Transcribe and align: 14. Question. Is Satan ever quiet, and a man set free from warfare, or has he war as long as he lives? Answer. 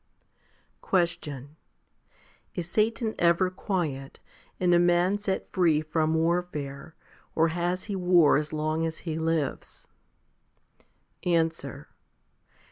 14. 0.79 0.79
Question. 0.81 1.55
Is 2.55 2.67
Satan 2.71 3.13
ever 3.19 3.51
quiet, 3.51 4.19
and 4.59 4.73
a 4.73 4.79
man 4.79 5.19
set 5.19 5.51
free 5.51 5.79
from 5.81 6.15
warfare, 6.15 6.95
or 7.35 7.49
has 7.49 7.83
he 7.83 7.95
war 7.95 8.35
as 8.37 8.51
long 8.51 8.83
as 8.83 9.01
he 9.05 9.19
lives? 9.19 9.87
Answer. 11.23 11.87